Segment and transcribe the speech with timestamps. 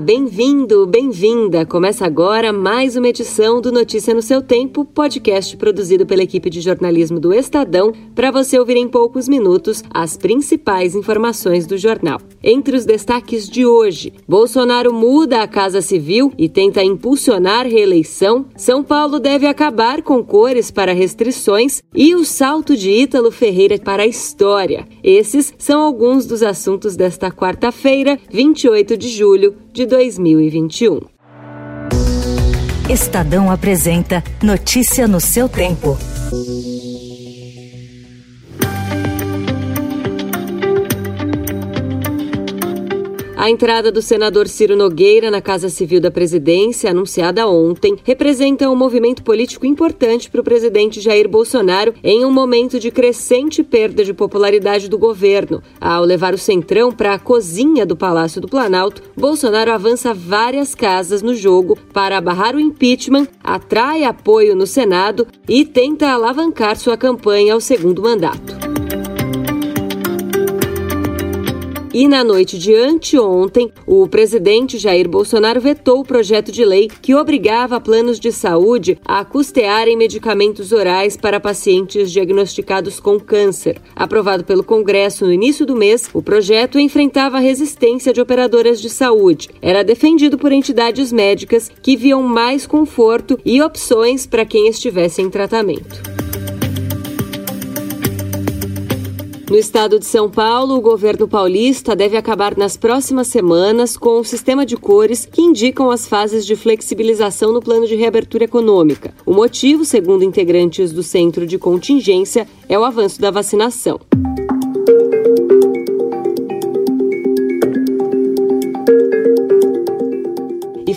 [0.00, 1.66] Bem-vindo, bem-vinda.
[1.66, 6.60] Começa agora mais uma edição do Notícia no seu Tempo, podcast produzido pela equipe de
[6.60, 12.20] jornalismo do Estadão, para você ouvir em poucos minutos as principais informações do jornal.
[12.42, 18.46] Entre os destaques de hoje, Bolsonaro muda a Casa Civil e tenta impulsionar reeleição.
[18.56, 24.04] São Paulo deve acabar com cores para restrições e o salto de Ítalo Ferreira para
[24.04, 24.86] a história.
[25.02, 31.00] Esses são alguns dos assuntos desta quarta-feira, 28 de julho julho de 2021.
[32.88, 35.98] Estadão apresenta Notícia no seu tempo.
[43.42, 48.76] A entrada do senador Ciro Nogueira na Casa Civil da Presidência, anunciada ontem, representa um
[48.76, 54.14] movimento político importante para o presidente Jair Bolsonaro em um momento de crescente perda de
[54.14, 55.60] popularidade do governo.
[55.80, 61.20] Ao levar o Centrão para a cozinha do Palácio do Planalto, Bolsonaro avança várias casas
[61.20, 67.54] no jogo para barrar o impeachment, atrai apoio no Senado e tenta alavancar sua campanha
[67.54, 68.61] ao segundo mandato.
[71.94, 77.14] E na noite de anteontem, o presidente Jair Bolsonaro vetou o projeto de lei que
[77.14, 83.78] obrigava planos de saúde a custearem medicamentos orais para pacientes diagnosticados com câncer.
[83.94, 88.88] Aprovado pelo Congresso no início do mês, o projeto enfrentava a resistência de operadoras de
[88.88, 89.50] saúde.
[89.60, 95.28] Era defendido por entidades médicas que viam mais conforto e opções para quem estivesse em
[95.28, 96.11] tratamento.
[99.52, 104.24] No estado de São Paulo, o governo paulista deve acabar nas próximas semanas com o
[104.24, 109.12] sistema de cores que indicam as fases de flexibilização no plano de reabertura econômica.
[109.26, 114.00] O motivo, segundo integrantes do centro de contingência, é o avanço da vacinação.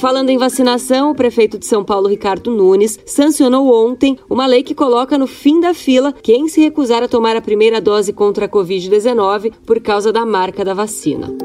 [0.05, 4.75] Falando em vacinação, o prefeito de São Paulo, Ricardo Nunes, sancionou ontem uma lei que
[4.75, 8.47] coloca no fim da fila quem se recusar a tomar a primeira dose contra a
[8.47, 11.44] Covid-19 por causa da marca da vacina.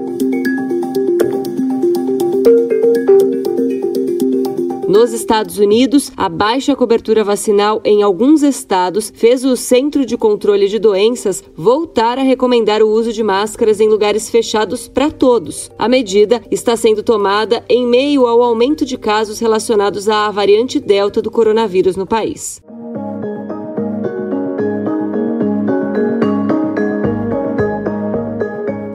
[4.91, 10.67] Nos Estados Unidos, a baixa cobertura vacinal em alguns estados fez o Centro de Controle
[10.67, 15.71] de Doenças voltar a recomendar o uso de máscaras em lugares fechados para todos.
[15.79, 21.23] A medida está sendo tomada em meio ao aumento de casos relacionados à variante Delta
[21.23, 22.61] do coronavírus no país.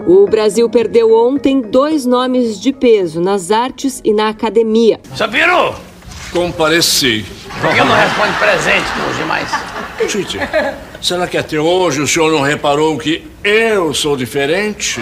[0.07, 4.99] O Brasil perdeu ontem dois nomes de peso nas artes e na academia.
[5.15, 5.73] Sabiro!
[6.31, 7.25] Compareci.
[7.59, 9.49] Por que não responde presente com os demais?
[10.07, 10.37] Tite,
[11.01, 15.01] será que até hoje o senhor não reparou que eu sou diferente?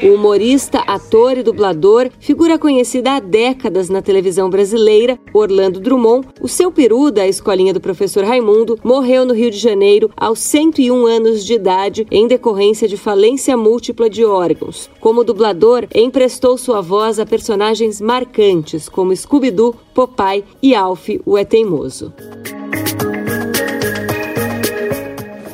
[0.00, 6.46] O humorista, ator e dublador, figura conhecida há décadas na televisão brasileira, Orlando Drummond, o
[6.46, 11.44] seu peru da escolinha do professor Raimundo, morreu no Rio de Janeiro aos 101 anos
[11.44, 14.88] de idade em decorrência de falência múltipla de órgãos.
[15.00, 21.44] Como dublador, emprestou sua voz a personagens marcantes como Scooby-Doo, Popeye e Alf, o É
[21.44, 22.12] Teimoso.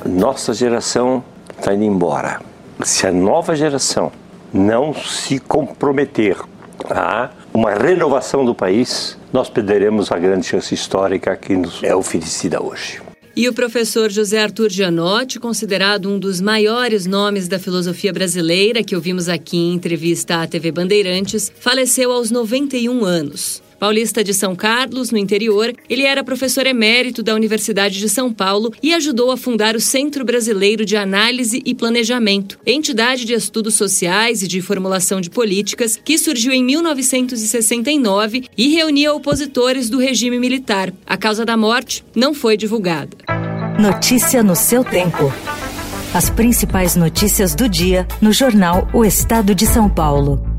[0.05, 1.25] Nossa geração
[1.59, 2.43] está indo embora.
[2.83, 4.13] Se a nova geração
[4.55, 6.37] não se comprometer
[6.89, 12.63] a uma renovação do país, nós perderemos a grande chance histórica que nos é oferecida
[12.63, 13.03] hoje.
[13.37, 18.95] E o professor José Arthur Gianotti, considerado um dos maiores nomes da filosofia brasileira, que
[18.95, 23.61] ouvimos aqui em entrevista à TV Bandeirantes, faleceu aos 91 anos.
[23.85, 28.73] Paulista de São Carlos, no interior, ele era professor emérito da Universidade de São Paulo
[28.83, 34.43] e ajudou a fundar o Centro Brasileiro de Análise e Planejamento, entidade de estudos sociais
[34.43, 40.91] e de formulação de políticas que surgiu em 1969 e reunia opositores do regime militar.
[41.05, 43.15] A causa da morte não foi divulgada.
[43.79, 45.31] Notícia no seu tempo.
[46.15, 50.54] As principais notícias do dia no jornal O Estado de São Paulo.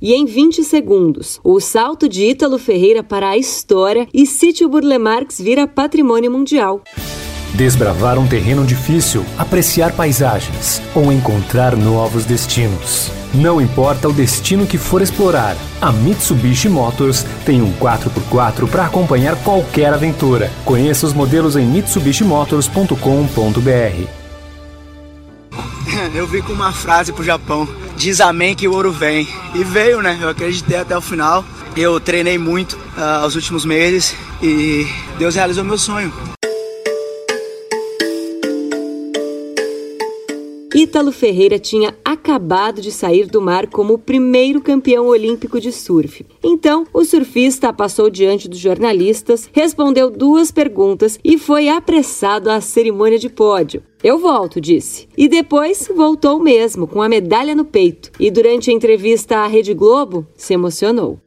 [0.00, 4.98] E em 20 segundos, o salto de Ítalo Ferreira para a história e Sítio Burle
[4.98, 6.82] Marx vira patrimônio mundial.
[7.54, 13.10] Desbravar um terreno difícil, apreciar paisagens ou encontrar novos destinos.
[13.32, 19.42] Não importa o destino que for explorar, a Mitsubishi Motors tem um 4x4 para acompanhar
[19.42, 20.50] qualquer aventura.
[20.66, 24.25] Conheça os modelos em mitsubishimotors.com.br.
[26.16, 29.28] Eu vim com uma frase pro Japão: diz amém que o ouro vem.
[29.54, 30.18] E veio, né?
[30.18, 31.44] Eu acreditei até o final.
[31.76, 34.86] Eu treinei muito uh, aos últimos meses e
[35.18, 36.10] Deus realizou meu sonho.
[40.74, 46.24] Ítalo Ferreira tinha acabado de sair do mar como o primeiro campeão olímpico de surf.
[46.42, 53.18] Então, o surfista passou diante dos jornalistas, respondeu duas perguntas e foi apressado à cerimônia
[53.18, 53.82] de pódio.
[54.06, 55.08] Eu volto, disse.
[55.18, 58.12] E depois voltou mesmo, com a medalha no peito.
[58.20, 61.18] E durante a entrevista à Rede Globo, se emocionou.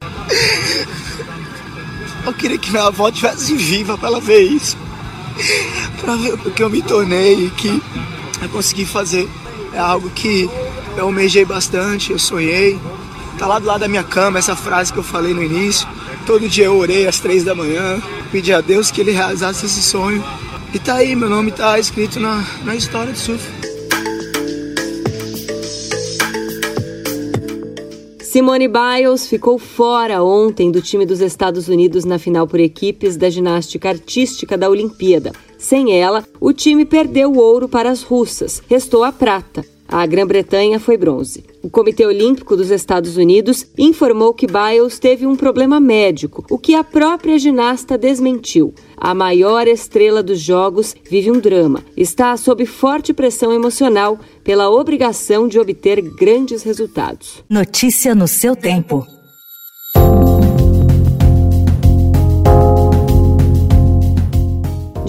[2.24, 4.78] Eu queria que minha avó estivesse viva para ela ver isso.
[6.00, 7.68] Para ver o que eu me tornei e que
[8.40, 9.28] eu consegui fazer.
[9.74, 10.48] É algo que
[10.96, 12.80] eu almejei bastante, eu sonhei.
[13.38, 15.86] Tá lá do lado da minha cama essa frase que eu falei no início.
[16.24, 18.00] Todo dia eu orei às três da manhã,
[18.32, 20.24] pedi a Deus que ele realizasse esse sonho.
[20.72, 23.44] E tá aí, meu nome tá escrito na, na história do surf.
[28.20, 33.28] Simone Biles ficou fora ontem do time dos Estados Unidos na final por equipes da
[33.28, 35.32] ginástica artística da Olimpíada.
[35.58, 39.64] Sem ela, o time perdeu o ouro para as russas, restou a prata.
[39.92, 41.42] A Grã-Bretanha foi bronze.
[41.64, 46.76] O Comitê Olímpico dos Estados Unidos informou que Biles teve um problema médico, o que
[46.76, 48.72] a própria ginasta desmentiu.
[48.96, 51.82] A maior estrela dos Jogos vive um drama.
[51.96, 57.42] Está sob forte pressão emocional pela obrigação de obter grandes resultados.
[57.48, 59.04] Notícia no seu tempo.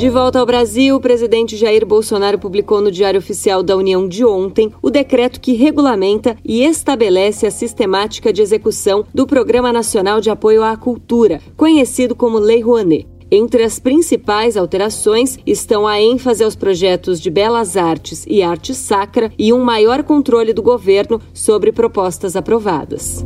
[0.02, 4.26] De volta ao Brasil, o presidente Jair Bolsonaro publicou no Diário Oficial da União de
[4.26, 10.32] ontem o decreto que regulamenta e estabelece a sistemática de execução do Programa Nacional de
[10.32, 13.08] Apoio à Cultura, conhecido como Lei Rouanet.
[13.30, 19.32] Entre as principais alterações estão a ênfase aos projetos de belas artes e arte sacra
[19.38, 23.24] e um maior controle do governo sobre propostas aprovadas.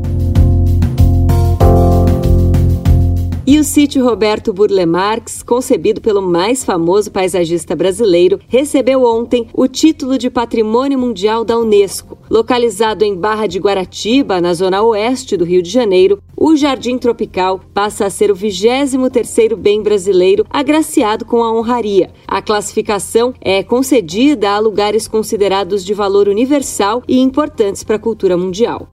[3.47, 9.67] E o sítio Roberto Burle Marx, concebido pelo mais famoso paisagista brasileiro, recebeu ontem o
[9.67, 12.17] título de Patrimônio Mundial da Unesco.
[12.27, 17.61] Localizado em Barra de Guaratiba, na zona oeste do Rio de Janeiro, o Jardim Tropical
[17.71, 22.09] passa a ser o 23º bem brasileiro agraciado com a honraria.
[22.27, 28.35] A classificação é concedida a lugares considerados de valor universal e importantes para a cultura
[28.35, 28.89] mundial.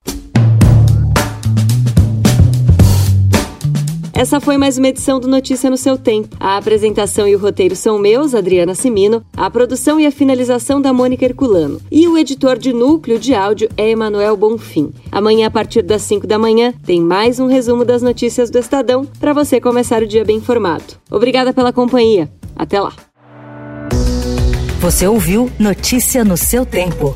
[4.15, 6.37] Essa foi mais uma edição do Notícia no seu tempo.
[6.39, 10.93] A apresentação e o roteiro são meus, Adriana Simino, a produção e a finalização da
[10.93, 11.81] Mônica Herculano.
[11.91, 14.91] E o editor de núcleo de áudio é Emanuel Bonfim.
[15.11, 19.03] Amanhã, a partir das 5 da manhã, tem mais um resumo das notícias do Estadão
[19.19, 20.83] para você começar o dia bem informado.
[21.09, 22.31] Obrigada pela companhia.
[22.55, 22.93] Até lá.
[24.79, 27.15] Você ouviu Notícia no seu tempo.